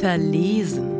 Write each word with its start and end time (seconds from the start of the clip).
Verlesen. 0.00 0.90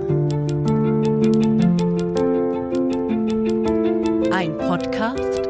Ein 4.30 4.58
Podcast. 4.58 5.48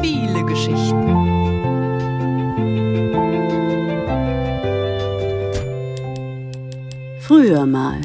Viele 0.00 0.44
Geschichten. 0.46 1.02
Früher 7.20 7.66
mal. 7.66 8.00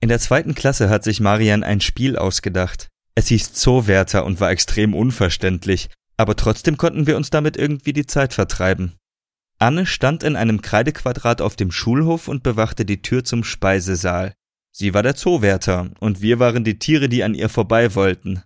In 0.00 0.08
der 0.08 0.18
zweiten 0.18 0.54
Klasse 0.54 0.88
hat 0.88 1.04
sich 1.04 1.20
Marian 1.20 1.62
ein 1.62 1.80
Spiel 1.80 2.16
ausgedacht. 2.16 2.88
Es 3.14 3.28
hieß 3.28 3.52
Zoowärter 3.52 4.24
und 4.24 4.40
war 4.40 4.50
extrem 4.50 4.94
unverständlich, 4.94 5.88
aber 6.16 6.36
trotzdem 6.36 6.76
konnten 6.76 7.06
wir 7.06 7.16
uns 7.16 7.30
damit 7.30 7.56
irgendwie 7.56 7.92
die 7.92 8.06
Zeit 8.06 8.34
vertreiben. 8.34 8.92
Anne 9.58 9.86
stand 9.86 10.22
in 10.22 10.36
einem 10.36 10.60
Kreidequadrat 10.60 11.40
auf 11.40 11.56
dem 11.56 11.70
Schulhof 11.70 12.28
und 12.28 12.42
bewachte 12.42 12.84
die 12.84 13.00
Tür 13.00 13.24
zum 13.24 13.42
Speisesaal. 13.42 14.34
Sie 14.70 14.92
war 14.92 15.02
der 15.02 15.16
Zoowärter 15.16 15.90
und 16.00 16.20
wir 16.20 16.38
waren 16.38 16.62
die 16.62 16.78
Tiere, 16.78 17.08
die 17.08 17.24
an 17.24 17.34
ihr 17.34 17.48
vorbei 17.48 17.94
wollten. 17.94 18.42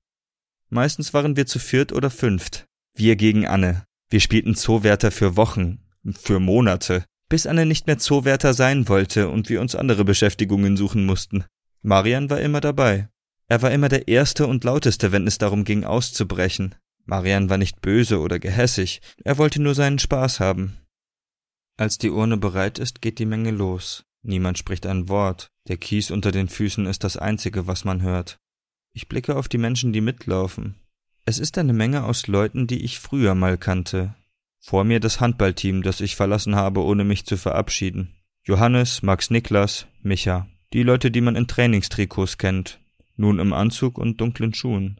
Meistens 0.68 1.12
waren 1.12 1.36
wir 1.36 1.46
zu 1.46 1.59
viert 1.59 1.92
oder 1.92 2.10
fünft. 2.10 2.66
Wir 2.95 3.16
gegen 3.16 3.46
Anne. 3.46 3.84
Wir 4.09 4.20
spielten 4.20 4.54
Zoowärter 4.54 5.10
für 5.10 5.37
Wochen, 5.37 5.80
für 6.16 6.38
Monate, 6.38 7.04
bis 7.28 7.46
Anne 7.46 7.66
nicht 7.66 7.88
mehr 7.88 7.98
Zoowärter 7.98 8.54
sein 8.54 8.88
wollte 8.88 9.28
und 9.28 9.48
wir 9.48 9.60
uns 9.60 9.74
andere 9.74 10.04
Beschäftigungen 10.04 10.76
suchen 10.76 11.06
mussten. 11.06 11.45
Marian 11.82 12.30
war 12.30 12.40
immer 12.40 12.60
dabei. 12.60 13.09
Er 13.48 13.62
war 13.62 13.73
immer 13.73 13.88
der 13.88 14.06
Erste 14.06 14.46
und 14.46 14.62
Lauteste, 14.62 15.10
wenn 15.10 15.26
es 15.26 15.38
darum 15.38 15.64
ging, 15.64 15.84
auszubrechen. 15.84 16.76
Marian 17.10 17.50
war 17.50 17.59
nicht 17.59 17.80
böse 17.80 18.20
oder 18.20 18.38
gehässig, 18.38 19.02
er 19.24 19.37
wollte 19.37 19.60
nur 19.60 19.74
seinen 19.74 19.98
Spaß 19.98 20.38
haben. 20.38 20.77
Als 21.76 21.98
die 21.98 22.10
Urne 22.10 22.37
bereit 22.37 22.79
ist, 22.79 23.02
geht 23.02 23.18
die 23.18 23.26
Menge 23.26 23.51
los. 23.51 24.04
Niemand 24.23 24.59
spricht 24.59 24.87
ein 24.87 25.09
Wort. 25.09 25.49
Der 25.66 25.76
Kies 25.76 26.12
unter 26.12 26.30
den 26.30 26.49
Füßen 26.49 26.87
ist 26.87 27.02
das 27.02 27.16
Einzige, 27.16 27.66
was 27.66 27.84
man 27.84 28.02
hört. 28.02 28.38
Ich 28.93 29.09
blicke 29.09 29.34
auf 29.34 29.49
die 29.49 29.59
Menschen, 29.59 29.93
die 29.93 30.01
mitlaufen. 30.01 30.76
Es 31.24 31.40
ist 31.40 31.59
eine 31.59 31.73
Menge 31.73 32.04
aus 32.04 32.29
Leuten, 32.29 32.68
die 32.68 32.84
ich 32.84 33.01
früher 33.01 33.34
mal 33.34 33.59
kannte. 33.59 34.15
Vor 34.60 34.84
mir 34.84 35.01
das 35.01 35.18
Handballteam, 35.18 35.82
das 35.82 36.01
ich 36.01 36.15
verlassen 36.15 36.54
habe, 36.54 36.84
ohne 36.84 37.02
mich 37.02 37.27
zu 37.27 37.37
verabschieden. 37.37 38.15
Johannes, 38.45 39.02
Max 39.02 39.30
Niklas, 39.30 39.88
Micha. 40.01 40.46
Die 40.73 40.84
Leute, 40.84 41.10
die 41.10 41.23
man 41.23 41.34
in 41.34 41.49
Trainingstrikots 41.49 42.38
kennt. 42.38 42.79
Nun 43.16 43.40
im 43.40 43.52
Anzug 43.52 43.99
und 43.99 44.21
dunklen 44.21 44.54
Schuhen. 44.54 44.99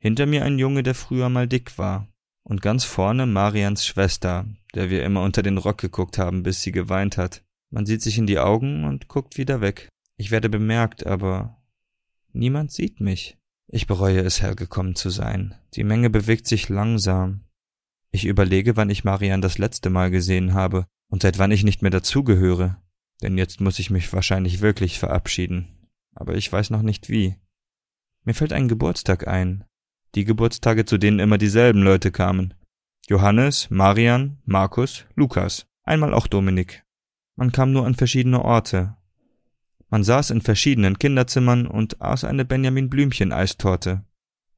Hinter 0.00 0.24
mir 0.24 0.44
ein 0.44 0.58
Junge, 0.58 0.82
der 0.82 0.94
früher 0.94 1.28
mal 1.28 1.46
dick 1.46 1.76
war. 1.76 2.08
Und 2.42 2.62
ganz 2.62 2.84
vorne 2.84 3.26
Marians 3.26 3.86
Schwester, 3.86 4.46
der 4.74 4.88
wir 4.88 5.04
immer 5.04 5.22
unter 5.22 5.42
den 5.42 5.58
Rock 5.58 5.78
geguckt 5.78 6.16
haben, 6.16 6.42
bis 6.42 6.62
sie 6.62 6.72
geweint 6.72 7.18
hat. 7.18 7.44
Man 7.70 7.84
sieht 7.84 8.00
sich 8.02 8.16
in 8.16 8.26
die 8.26 8.38
Augen 8.38 8.84
und 8.84 9.08
guckt 9.08 9.36
wieder 9.36 9.60
weg. 9.60 9.88
Ich 10.16 10.30
werde 10.30 10.48
bemerkt, 10.48 11.06
aber 11.06 11.62
niemand 12.32 12.72
sieht 12.72 13.00
mich. 13.00 13.36
Ich 13.68 13.86
bereue 13.86 14.20
es, 14.20 14.42
hergekommen 14.42 14.96
zu 14.96 15.10
sein. 15.10 15.54
Die 15.74 15.84
Menge 15.84 16.10
bewegt 16.10 16.46
sich 16.46 16.68
langsam. 16.68 17.44
Ich 18.10 18.24
überlege, 18.24 18.76
wann 18.76 18.90
ich 18.90 19.04
Marian 19.04 19.42
das 19.42 19.58
letzte 19.58 19.90
Mal 19.90 20.10
gesehen 20.10 20.54
habe 20.54 20.86
und 21.10 21.22
seit 21.22 21.38
wann 21.38 21.52
ich 21.52 21.62
nicht 21.62 21.82
mehr 21.82 21.92
dazugehöre. 21.92 22.82
Denn 23.22 23.36
jetzt 23.36 23.60
muss 23.60 23.78
ich 23.78 23.90
mich 23.90 24.12
wahrscheinlich 24.12 24.60
wirklich 24.62 24.98
verabschieden. 24.98 25.88
Aber 26.14 26.34
ich 26.34 26.50
weiß 26.50 26.70
noch 26.70 26.82
nicht 26.82 27.10
wie. 27.10 27.36
Mir 28.24 28.34
fällt 28.34 28.52
ein 28.52 28.66
Geburtstag 28.66 29.28
ein. 29.28 29.64
Die 30.14 30.24
Geburtstage, 30.24 30.84
zu 30.84 30.98
denen 30.98 31.20
immer 31.20 31.38
dieselben 31.38 31.82
Leute 31.82 32.10
kamen. 32.10 32.54
Johannes, 33.08 33.70
Marian, 33.70 34.38
Markus, 34.44 35.04
Lukas, 35.14 35.66
einmal 35.84 36.14
auch 36.14 36.26
Dominik. 36.26 36.84
Man 37.36 37.52
kam 37.52 37.72
nur 37.72 37.86
an 37.86 37.94
verschiedene 37.94 38.44
Orte. 38.44 38.96
Man 39.88 40.04
saß 40.04 40.30
in 40.30 40.40
verschiedenen 40.40 40.98
Kinderzimmern 40.98 41.66
und 41.66 42.00
aß 42.00 42.24
eine 42.24 42.44
Benjamin 42.44 42.90
Blümchen 42.90 43.32
Eistorte. 43.32 44.04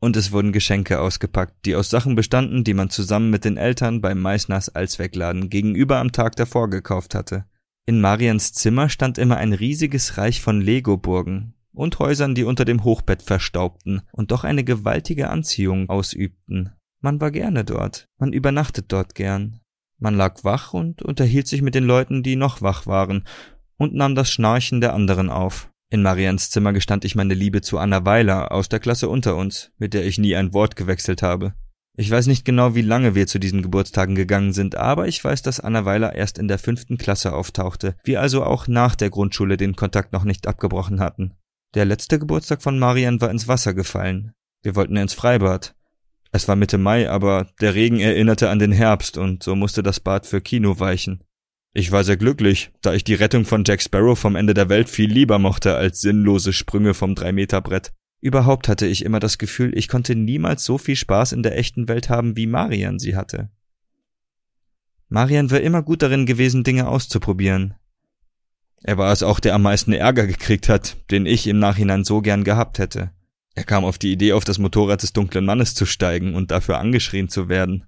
Und 0.01 0.17
es 0.17 0.33
wurden 0.33 0.53
Geschenke 0.53 1.01
ausgepackt, 1.01 1.65
die 1.65 1.77
aus 1.77 1.91
Sachen 1.91 2.15
bestanden, 2.15 2.65
die 2.65 2.75
man 2.75 2.91
zusammen 2.91 3.31
mit 3.31 3.45
den 3.45 3.57
Eltern 3.57 4.01
beim 4.01 4.21
Meißners 4.21 4.71
Allzweckladen 4.71 5.49
gegenüber 5.49 5.99
am 5.99 6.13
Tag 6.13 6.35
davor 6.37 6.71
gekauft 6.71 7.15
hatte. 7.15 7.45
In 7.87 8.01
Marians 8.01 8.53
Zimmer 8.53 8.89
stand 8.89 9.19
immer 9.19 9.37
ein 9.37 9.53
riesiges 9.53 10.19
Reich 10.19 10.41
von 10.41 10.61
Lego-Burgen 10.61 11.55
und 11.73 11.99
Häusern, 11.99 12.35
die 12.35 12.45
unter 12.45 12.65
dem 12.65 12.85
Hochbett 12.85 13.23
verstaubten 13.23 14.03
und 14.13 14.31
doch 14.31 14.45
eine 14.45 14.65
gewaltige 14.65 15.31
Anziehung 15.31 15.89
ausübten. 15.89 16.73
Man 17.01 17.21
war 17.21 17.31
gerne 17.31 17.65
dort, 17.65 18.07
man 18.19 18.33
übernachtet 18.33 18.87
dort 18.89 19.15
gern. 19.15 19.61
Man 19.99 20.15
lag 20.15 20.45
wach 20.45 20.75
und 20.75 21.03
unterhielt 21.03 21.47
sich 21.47 21.63
mit 21.63 21.75
den 21.75 21.85
Leuten, 21.85 22.23
die 22.23 22.37
noch 22.37 22.63
wach 22.63 22.87
waren, 22.87 23.25
und 23.77 23.95
nahm 23.95 24.15
das 24.15 24.31
Schnarchen 24.31 24.81
der 24.81 24.95
anderen 24.95 25.31
auf. 25.31 25.71
In 25.91 26.03
Marians 26.03 26.51
Zimmer 26.51 26.73
gestand 26.73 27.05
ich 27.05 27.15
meine 27.15 27.35
Liebe 27.35 27.61
zu 27.61 27.79
Anna 27.79 28.05
Weiler 28.05 28.51
aus 28.53 28.69
der 28.69 28.81
Klasse 28.81 29.09
unter 29.09 29.37
uns, 29.37 29.73
mit 29.79 29.95
der 29.95 30.07
ich 30.07 30.19
nie 30.19 30.35
ein 30.35 30.55
Wort 30.55 30.75
gewechselt 30.75 31.23
habe. 31.23 31.55
Ich 31.95 32.11
weiß 32.11 32.27
nicht 32.27 32.47
genau, 32.47 32.75
wie 32.75 32.83
lange 32.83 33.15
wir 33.15 33.27
zu 33.27 33.39
diesen 33.39 33.61
Geburtstagen 33.61 34.15
gegangen 34.15 34.55
sind, 34.55 34.77
aber 34.77 35.07
ich 35.07 35.23
weiß, 35.23 35.43
dass 35.43 35.61
Anna 35.61 35.85
Weiler 35.85 36.15
erst 36.15 36.39
in 36.39 36.49
der 36.49 36.59
fünften 36.59 36.97
Klasse 36.97 37.35
auftauchte, 37.35 37.97
wir 38.05 38.21
also 38.23 38.43
auch 38.43 38.67
nach 38.67 38.95
der 38.95 39.11
Grundschule 39.11 39.59
den 39.59 39.77
Kontakt 39.77 40.15
noch 40.15 40.25
nicht 40.25 40.47
abgebrochen 40.47 41.01
hatten. 41.01 41.35
Der 41.75 41.87
letzte 41.87 42.19
Geburtstag 42.19 42.63
von 42.63 42.79
Marian 42.79 43.21
war 43.21 43.31
ins 43.31 43.49
Wasser 43.49 43.73
gefallen. 43.73 44.33
Wir 44.63 44.77
wollten 44.77 44.97
ins 44.97 45.15
Freibad. 45.15 45.75
Es 46.31 46.47
war 46.47 46.57
Mitte 46.57 46.77
Mai, 46.77 47.09
aber 47.09 47.47
der 47.61 47.75
Regen 47.75 47.99
erinnerte 47.99 48.51
an 48.51 48.59
den 48.59 48.73
Herbst 48.73 49.17
und 49.17 49.43
so 49.43 49.57
musste 49.57 49.83
das 49.83 50.01
Bad 50.01 50.27
für 50.27 50.41
Kino 50.41 50.81
weichen. 50.81 51.25
Ich 51.75 51.91
war 51.91 52.05
sehr 52.05 52.19
glücklich, 52.19 52.71
da 52.83 52.93
ich 52.93 53.05
die 53.05 53.15
Rettung 53.15 53.47
von 53.47 53.65
Jack 53.65 53.81
Sparrow 53.81 54.19
vom 54.19 54.37
Ende 54.37 54.53
der 54.53 54.69
Welt 54.69 54.91
viel 54.91 55.11
lieber 55.11 55.39
mochte 55.39 55.75
als 55.75 56.03
sinnlose 56.03 56.53
Sprünge 56.53 56.93
vom 56.93 57.15
Drei-Meter-Brett. 57.15 57.93
Überhaupt 58.21 58.69
hatte 58.69 58.87
ich 58.87 59.05
immer 59.05 59.21
das 59.21 59.39
Gefühl, 59.39 59.77
ich 59.77 59.89
konnte 59.89 60.15
niemals 60.15 60.65
so 60.65 60.77
viel 60.77 60.97
Spaß 60.97 61.33
in 61.33 61.43
der 61.43 61.57
echten 61.57 61.89
Welt 61.89 62.11
haben, 62.11 62.37
wie 62.37 62.47
Marian 62.47 62.99
sie 62.99 63.17
hatte. 63.17 63.51
Marian 65.09 65.51
war 65.51 65.61
immer 65.61 65.83
gut 65.83 66.03
darin 66.03 66.27
gewesen, 66.27 66.65
Dinge 66.65 66.89
auszuprobieren. 66.89 67.75
Er 68.85 68.99
war 68.99 69.13
es 69.13 69.23
auch, 69.23 69.41
der 69.41 69.55
am 69.55 69.63
meisten 69.63 69.93
Ärger 69.93 70.27
gekriegt 70.27 70.69
hat, 70.69 70.97
den 71.11 71.27
ich 71.27 71.47
im 71.47 71.59
Nachhinein 71.59 72.05
so 72.05 72.21
gern 72.21 72.45
gehabt 72.45 72.79
hätte. 72.79 73.13
Er 73.55 73.65
kam 73.65 73.85
auf 73.85 73.99
die 73.99 74.13
Idee, 74.13 74.33
auf 74.33 74.45
das 74.45 74.59
Motorrad 74.59 75.03
des 75.03 75.13
dunklen 75.13 75.45
Mannes 75.45 75.75
zu 75.75 75.87
steigen 75.87 76.35
und 76.35 76.51
dafür 76.51 76.79
angeschrien 76.79 77.29
zu 77.29 77.49
werden. 77.49 77.85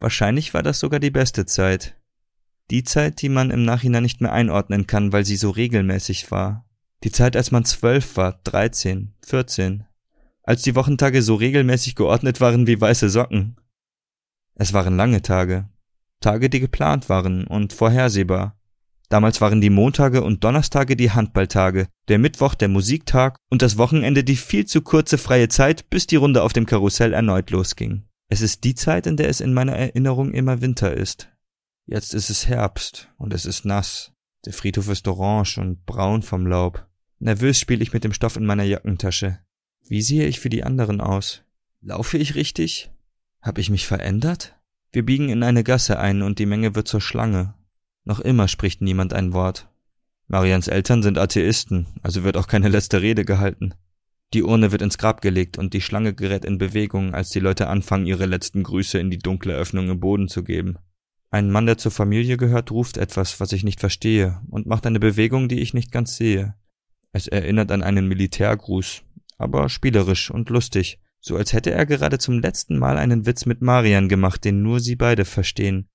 Wahrscheinlich 0.00 0.54
war 0.54 0.62
das 0.62 0.80
sogar 0.80 1.00
die 1.00 1.10
beste 1.10 1.46
Zeit. 1.46 1.96
Die 2.70 2.84
Zeit, 2.84 3.22
die 3.22 3.28
man 3.28 3.50
im 3.50 3.64
Nachhinein 3.64 4.02
nicht 4.02 4.20
mehr 4.20 4.32
einordnen 4.32 4.86
kann, 4.86 5.12
weil 5.12 5.24
sie 5.24 5.36
so 5.36 5.50
regelmäßig 5.50 6.30
war. 6.30 6.68
Die 7.04 7.10
Zeit, 7.10 7.36
als 7.36 7.50
man 7.50 7.64
zwölf 7.64 8.16
war, 8.16 8.40
dreizehn, 8.44 9.14
vierzehn. 9.24 9.84
Als 10.44 10.62
die 10.62 10.74
Wochentage 10.74 11.22
so 11.22 11.34
regelmäßig 11.34 11.94
geordnet 11.94 12.40
waren 12.40 12.66
wie 12.66 12.80
weiße 12.80 13.10
Socken. 13.10 13.56
Es 14.54 14.72
waren 14.72 14.96
lange 14.96 15.22
Tage. 15.22 15.68
Tage, 16.20 16.50
die 16.50 16.60
geplant 16.60 17.08
waren 17.08 17.46
und 17.46 17.72
vorhersehbar. 17.72 18.58
Damals 19.12 19.42
waren 19.42 19.60
die 19.60 19.68
Montage 19.68 20.22
und 20.22 20.42
Donnerstage 20.42 20.96
die 20.96 21.10
Handballtage, 21.10 21.86
der 22.08 22.18
Mittwoch 22.18 22.54
der 22.54 22.68
Musiktag 22.68 23.36
und 23.50 23.60
das 23.60 23.76
Wochenende 23.76 24.24
die 24.24 24.36
viel 24.36 24.64
zu 24.64 24.80
kurze 24.80 25.18
freie 25.18 25.48
Zeit, 25.48 25.90
bis 25.90 26.06
die 26.06 26.16
Runde 26.16 26.42
auf 26.42 26.54
dem 26.54 26.64
Karussell 26.64 27.12
erneut 27.12 27.50
losging. 27.50 28.04
Es 28.30 28.40
ist 28.40 28.64
die 28.64 28.74
Zeit, 28.74 29.06
in 29.06 29.18
der 29.18 29.28
es 29.28 29.42
in 29.42 29.52
meiner 29.52 29.74
Erinnerung 29.76 30.32
immer 30.32 30.62
Winter 30.62 30.94
ist. 30.94 31.28
Jetzt 31.84 32.14
ist 32.14 32.30
es 32.30 32.48
Herbst 32.48 33.10
und 33.18 33.34
es 33.34 33.44
ist 33.44 33.66
nass. 33.66 34.12
Der 34.46 34.54
Friedhof 34.54 34.88
ist 34.88 35.06
orange 35.06 35.58
und 35.58 35.84
braun 35.84 36.22
vom 36.22 36.46
Laub. 36.46 36.88
Nervös 37.18 37.60
spiele 37.60 37.82
ich 37.82 37.92
mit 37.92 38.04
dem 38.04 38.14
Stoff 38.14 38.36
in 38.36 38.46
meiner 38.46 38.64
Jackentasche. 38.64 39.40
Wie 39.86 40.00
sehe 40.00 40.26
ich 40.26 40.40
für 40.40 40.48
die 40.48 40.64
anderen 40.64 41.02
aus? 41.02 41.42
Laufe 41.82 42.16
ich 42.16 42.34
richtig? 42.34 42.90
Habe 43.42 43.60
ich 43.60 43.68
mich 43.68 43.86
verändert? 43.86 44.56
Wir 44.90 45.04
biegen 45.04 45.28
in 45.28 45.42
eine 45.42 45.64
Gasse 45.64 45.98
ein 45.98 46.22
und 46.22 46.38
die 46.38 46.46
Menge 46.46 46.74
wird 46.74 46.88
zur 46.88 47.02
Schlange. 47.02 47.52
Noch 48.04 48.20
immer 48.20 48.48
spricht 48.48 48.82
niemand 48.82 49.12
ein 49.12 49.32
Wort. 49.32 49.68
Marians 50.26 50.68
Eltern 50.68 51.02
sind 51.02 51.18
Atheisten, 51.18 51.86
also 52.02 52.24
wird 52.24 52.36
auch 52.36 52.46
keine 52.46 52.68
letzte 52.68 53.02
Rede 53.02 53.24
gehalten. 53.24 53.74
Die 54.34 54.42
Urne 54.42 54.72
wird 54.72 54.82
ins 54.82 54.98
Grab 54.98 55.20
gelegt 55.20 55.58
und 55.58 55.74
die 55.74 55.82
Schlange 55.82 56.14
gerät 56.14 56.44
in 56.44 56.56
Bewegung, 56.56 57.14
als 57.14 57.30
die 57.30 57.40
Leute 57.40 57.68
anfangen, 57.68 58.06
ihre 58.06 58.26
letzten 58.26 58.62
Grüße 58.62 58.98
in 58.98 59.10
die 59.10 59.18
dunkle 59.18 59.54
Öffnung 59.54 59.90
im 59.90 60.00
Boden 60.00 60.28
zu 60.28 60.42
geben. 60.42 60.78
Ein 61.30 61.50
Mann, 61.50 61.66
der 61.66 61.78
zur 61.78 61.92
Familie 61.92 62.36
gehört, 62.36 62.70
ruft 62.70 62.96
etwas, 62.96 63.40
was 63.40 63.52
ich 63.52 63.62
nicht 63.62 63.80
verstehe, 63.80 64.40
und 64.50 64.66
macht 64.66 64.86
eine 64.86 65.00
Bewegung, 65.00 65.48
die 65.48 65.60
ich 65.60 65.74
nicht 65.74 65.92
ganz 65.92 66.16
sehe. 66.16 66.54
Es 67.12 67.28
erinnert 67.28 67.70
an 67.70 67.82
einen 67.82 68.08
Militärgruß, 68.08 69.02
aber 69.36 69.68
spielerisch 69.68 70.30
und 70.30 70.48
lustig, 70.48 70.98
so 71.20 71.36
als 71.36 71.52
hätte 71.52 71.70
er 71.70 71.86
gerade 71.86 72.18
zum 72.18 72.40
letzten 72.40 72.78
Mal 72.78 72.96
einen 72.96 73.26
Witz 73.26 73.46
mit 73.46 73.60
Marian 73.60 74.08
gemacht, 74.08 74.44
den 74.44 74.62
nur 74.62 74.80
sie 74.80 74.96
beide 74.96 75.24
verstehen, 75.24 75.88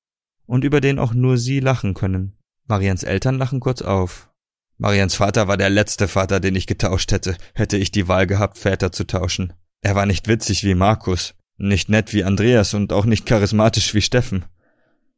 und 0.47 0.63
über 0.63 0.81
den 0.81 0.97
auch 0.97 1.13
nur 1.13 1.37
sie 1.37 1.59
lachen 1.59 1.93
können. 1.93 2.35
Marians 2.65 3.03
Eltern 3.03 3.37
lachen 3.37 3.59
kurz 3.59 3.81
auf. 3.81 4.29
Marians 4.77 5.15
Vater 5.15 5.47
war 5.47 5.57
der 5.57 5.69
letzte 5.69 6.07
Vater, 6.07 6.39
den 6.39 6.55
ich 6.55 6.67
getauscht 6.67 7.11
hätte, 7.11 7.37
hätte 7.53 7.77
ich 7.77 7.91
die 7.91 8.07
Wahl 8.07 8.25
gehabt, 8.27 8.57
Väter 8.57 8.91
zu 8.91 9.05
tauschen. 9.05 9.53
Er 9.81 9.95
war 9.95 10.05
nicht 10.05 10.27
witzig 10.27 10.63
wie 10.63 10.75
Markus. 10.75 11.35
Nicht 11.57 11.89
nett 11.89 12.13
wie 12.13 12.23
Andreas 12.23 12.73
und 12.73 12.93
auch 12.93 13.05
nicht 13.05 13.25
charismatisch 13.25 13.93
wie 13.93 14.01
Steffen. 14.01 14.45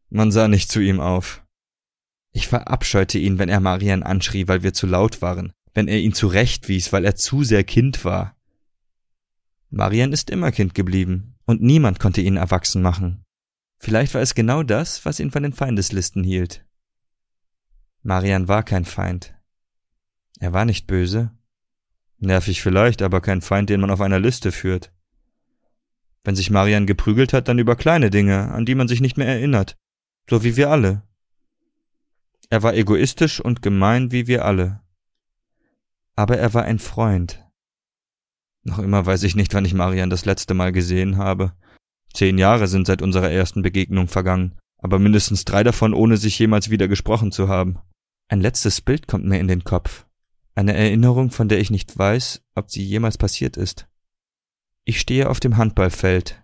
Man 0.10 0.32
sah 0.32 0.48
nicht 0.48 0.72
zu 0.72 0.80
ihm 0.80 1.00
auf. 1.00 1.44
Ich 2.32 2.48
verabscheute 2.48 3.18
ihn, 3.18 3.40
wenn 3.40 3.50
er 3.50 3.60
Marian 3.60 4.04
anschrie, 4.04 4.48
weil 4.48 4.64
wir 4.64 4.74
zu 4.74 4.88
laut 4.88 5.22
waren, 5.22 5.52
wenn 5.74 5.88
er 5.88 6.00
ihn 6.00 6.14
zurechtwies, 6.14 6.94
weil 6.94 7.04
er 7.04 7.16
zu 7.16 7.44
sehr 7.44 7.64
Kind 7.64 8.06
war. 8.06 8.36
Marian 9.70 10.14
ist 10.14 10.30
immer 10.30 10.52
Kind 10.52 10.74
geblieben, 10.74 11.36
und 11.46 11.62
niemand 11.62 12.00
konnte 12.00 12.22
ihn 12.22 12.38
erwachsen 12.38 12.82
machen. 12.82 13.26
Vielleicht 13.80 14.14
war 14.14 14.22
es 14.22 14.36
genau 14.36 14.62
das, 14.62 15.06
was 15.06 15.20
ihn 15.20 15.32
von 15.32 15.44
den 15.44 15.54
Feindeslisten 15.54 16.24
hielt. 16.24 16.66
Marian 18.04 18.48
war 18.48 18.64
kein 18.64 18.86
Feind. 18.86 19.34
Er 20.40 20.54
war 20.54 20.66
nicht 20.66 20.86
böse. 20.86 21.32
Nervig 22.18 22.62
vielleicht, 22.62 23.02
aber 23.02 23.22
kein 23.22 23.42
Feind, 23.42 23.70
den 23.70 23.80
man 23.80 23.90
auf 23.90 24.02
einer 24.02 24.20
Liste 24.20 24.52
führt. 24.52 24.92
Wenn 26.26 26.36
sich 26.36 26.50
Marian 26.50 26.86
geprügelt 26.86 27.32
hat, 27.32 27.48
dann 27.48 27.60
über 27.60 27.78
kleine 27.78 28.10
Dinge, 28.10 28.52
an 28.52 28.66
die 28.66 28.76
man 28.76 28.90
sich 28.90 29.00
nicht 29.00 29.18
mehr 29.18 29.28
erinnert. 29.28 29.78
So 30.30 30.44
wie 30.44 30.58
wir 30.58 30.70
alle. 30.70 31.04
Er 32.50 32.62
war 32.64 32.74
egoistisch 32.74 33.40
und 33.40 33.62
gemein 33.62 34.12
wie 34.12 34.28
wir 34.28 34.44
alle. 34.44 34.82
Aber 36.16 36.38
er 36.38 36.54
war 36.54 36.64
ein 36.64 36.80
Freund. 36.80 37.46
Noch 38.64 38.80
immer 38.80 39.06
weiß 39.06 39.24
ich 39.24 39.36
nicht, 39.36 39.54
wann 39.54 39.66
ich 39.66 39.74
Marian 39.74 40.10
das 40.10 40.26
letzte 40.26 40.54
Mal 40.54 40.74
gesehen 40.74 41.18
habe. 41.18 41.54
Zehn 42.14 42.38
Jahre 42.38 42.68
sind 42.68 42.88
seit 42.88 43.02
unserer 43.02 43.30
ersten 43.30 43.62
Begegnung 43.62 44.08
vergangen, 44.08 44.56
aber 44.78 45.00
mindestens 45.00 45.46
drei 45.46 45.64
davon 45.64 45.94
ohne 45.94 46.18
sich 46.18 46.38
jemals 46.40 46.70
wieder 46.70 46.88
gesprochen 46.88 47.32
zu 47.32 47.48
haben. 47.48 47.80
Ein 48.28 48.42
letztes 48.42 48.82
Bild 48.82 49.08
kommt 49.08 49.26
mir 49.26 49.40
in 49.40 49.48
den 49.48 49.64
Kopf. 49.64 50.06
Eine 50.56 50.74
Erinnerung, 50.74 51.32
von 51.32 51.48
der 51.48 51.60
ich 51.60 51.72
nicht 51.72 51.98
weiß, 51.98 52.42
ob 52.56 52.70
sie 52.70 52.84
jemals 52.84 53.18
passiert 53.18 53.58
ist. 53.58 53.88
Ich 54.86 55.00
stehe 55.00 55.30
auf 55.30 55.40
dem 55.40 55.58
Handballfeld. 55.58 56.42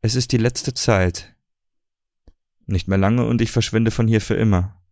Es 0.00 0.14
ist 0.14 0.32
die 0.32 0.38
letzte 0.38 0.74
Zeit. 0.74 1.34
Nicht 2.66 2.88
mehr 2.88 2.98
lange 2.98 3.26
und 3.26 3.40
ich 3.40 3.50
verschwinde 3.50 3.90
von 3.90 4.06
hier 4.06 4.20
für 4.20 4.34
immer. 4.34 4.82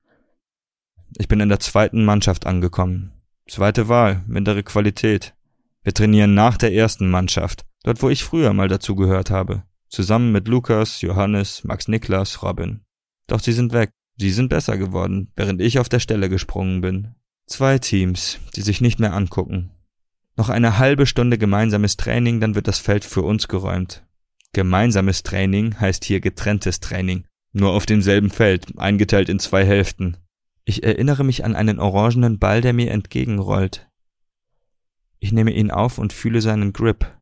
Ich 1.19 1.28
bin 1.28 1.40
in 1.40 1.49
der 1.49 1.61
zweiten 1.61 2.05
Mannschaft 2.05 2.46
angekommen. 2.46 3.12
Zweite 3.49 3.88
Wahl, 3.88 4.23
mindere 4.26 4.62
Qualität. 4.62 5.34
Wir 5.82 5.94
trainieren 5.94 6.34
nach 6.34 6.56
der 6.56 6.73
ersten 6.73 7.11
Mannschaft, 7.11 7.66
dort 7.82 8.03
wo 8.03 8.11
ich 8.11 8.25
früher 8.25 8.53
mal 8.53 8.69
dazu 8.69 8.94
gehört 8.94 9.31
habe. 9.31 9.65
Zusammen 9.88 10.32
mit 10.32 10.47
Lukas, 10.49 11.00
Johannes, 11.00 11.65
Max 11.65 11.88
Niklas, 11.88 12.43
Robin. 12.43 12.81
Doch 13.27 13.41
sie 13.41 13.53
sind 13.53 13.73
weg. 13.73 13.91
Sie 14.17 14.31
sind 14.31 14.49
besser 14.49 14.77
geworden, 14.77 15.32
während 15.35 15.61
ich 15.62 15.79
auf 15.79 15.88
der 15.88 15.99
Stelle 15.99 16.29
gesprungen 16.29 16.81
bin. 16.82 17.15
Zwei 17.47 17.79
Teams, 17.79 18.38
die 18.55 18.61
sich 18.61 18.81
nicht 18.81 19.00
mehr 19.00 19.15
angucken. 19.15 19.71
Noch 20.37 20.50
eine 20.50 20.79
halbe 20.79 21.06
Stunde 21.06 21.38
gemeinsames 21.38 21.97
Training, 21.97 22.41
dann 22.41 22.55
wird 22.55 22.69
das 22.69 22.79
Feld 22.79 23.05
für 23.05 23.23
uns 23.23 23.49
geräumt. 23.49 24.05
Gemeinsames 24.53 25.23
Training 25.23 25.81
heißt 25.81 26.05
hier 26.05 26.21
getrenntes 26.21 26.81
Training. 26.81 27.25
Nur 27.53 27.71
auf 27.71 27.87
demselben 27.87 28.31
Feld, 28.31 28.79
eingeteilt 28.79 29.29
in 29.29 29.38
zwei 29.38 29.65
Hälften. 29.65 30.17
Ich 30.65 30.83
erinnere 30.83 31.25
mich 31.25 31.44
an 31.44 31.56
einen 31.56 31.79
orangenen 31.79 32.38
Ball, 32.38 32.61
der 32.61 32.73
mir 32.73 32.91
entgegenrollt. 32.91 33.88
Ich 35.19 35.33
nehme 35.33 35.53
ihn 35.53 35.71
auf 35.71 35.99
und 35.99 36.12
fühle 36.12 36.41
seinen 36.41 36.73
Grip. 36.73 37.19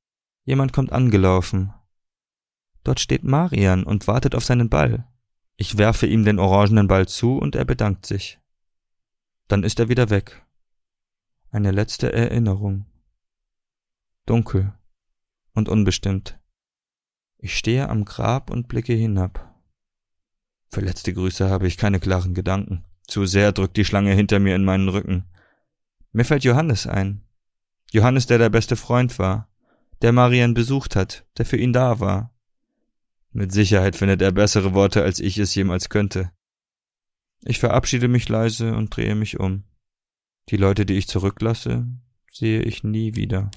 Jemand 0.49 0.73
kommt 0.73 0.93
angelaufen. 0.93 1.75
Dort 2.83 3.01
steht 3.01 3.23
Marian 3.23 3.85
und 3.85 4.09
wartet 4.09 4.35
auf 4.35 4.47
seinen 4.47 4.71
Ball. 4.71 5.07
Ich 5.59 5.77
werfe 5.77 6.07
ihm 6.07 6.25
den 6.25 6.39
orangenen 6.39 6.89
Ball 6.89 7.07
zu 7.07 7.37
und 7.37 7.55
er 7.55 7.67
bedankt 7.67 8.07
sich. 8.07 8.41
Dann 9.49 9.63
ist 9.63 9.79
er 9.79 9.91
wieder 9.91 10.09
weg. 10.09 10.47
Eine 11.51 11.71
letzte 11.71 12.15
Erinnerung. 12.15 12.87
Dunkel 14.25 14.73
und 15.53 15.69
unbestimmt. 15.69 16.41
Ich 17.37 17.55
stehe 17.55 17.91
am 17.91 18.07
Grab 18.07 18.49
und 18.49 18.69
blicke 18.69 18.95
hinab. 18.95 19.55
Für 20.71 20.81
letzte 20.81 21.13
Grüße 21.13 21.51
habe 21.51 21.67
ich 21.67 21.77
keine 21.77 22.01
klaren 22.01 22.33
Gedanken. 22.33 22.87
Zu 23.07 23.27
sehr 23.27 23.53
drückt 23.53 23.77
die 23.77 23.85
Schlange 23.85 24.15
hinter 24.15 24.39
mir 24.39 24.57
in 24.57 24.65
meinen 24.65 24.89
Rücken. 24.89 25.27
Mir 26.13 26.25
fällt 26.25 26.45
Johannes 26.45 26.87
ein. 26.87 27.21
Johannes, 27.93 28.27
der 28.27 28.39
der 28.39 28.49
beste 28.49 28.77
Freund 28.77 29.19
war, 29.19 29.49
der 30.03 30.13
Marian 30.13 30.55
besucht 30.55 30.97
hat, 30.97 31.27
der 31.37 31.45
für 31.45 31.57
ihn 31.57 31.73
da 31.73 32.01
war. 32.01 32.33
Mit 33.33 33.53
Sicherheit 33.53 33.97
findet 33.97 34.23
er 34.23 34.33
bessere 34.33 34.75
Worte, 34.75 35.03
als 35.03 35.21
ich 35.21 35.39
es 35.39 35.55
jemals 35.55 35.89
könnte. 35.89 36.31
Ich 37.45 37.59
verabschiede 37.59 38.09
mich 38.09 38.29
leise 38.29 38.75
und 38.75 38.97
drehe 38.97 39.15
mich 39.15 39.39
um. 39.39 39.65
Die 40.49 40.57
Leute, 40.57 40.87
die 40.87 40.95
ich 40.95 41.09
zurücklasse, 41.09 41.87
sehe 42.33 42.63
ich 42.63 42.85
nie 42.85 43.15
wieder. 43.15 43.51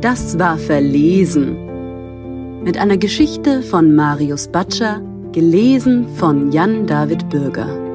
Das 0.00 0.38
war 0.38 0.58
Verlesen. 0.58 2.62
Mit 2.62 2.76
einer 2.76 2.96
Geschichte 2.96 3.62
von 3.62 3.94
Marius 3.94 4.48
Batscher, 4.48 5.00
gelesen 5.32 6.08
von 6.16 6.52
Jan 6.52 6.86
David 6.86 7.28
Bürger. 7.28 7.85